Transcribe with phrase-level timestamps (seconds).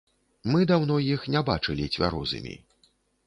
[0.51, 2.57] Мы даўно іх не бачылі цвярозымі.